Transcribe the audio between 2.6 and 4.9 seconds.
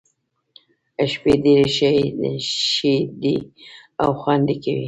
ښې دي او خوند کوي.